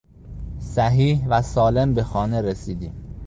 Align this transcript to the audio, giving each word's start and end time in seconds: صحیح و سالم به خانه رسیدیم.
صحیح 0.59 1.27
و 1.27 1.41
سالم 1.41 1.93
به 1.93 2.03
خانه 2.03 2.41
رسیدیم. 2.41 2.93